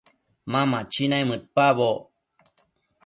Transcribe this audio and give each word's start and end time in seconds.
Ma 0.51 0.61
machi 0.71 1.03
naimëdpaboc 1.09 1.99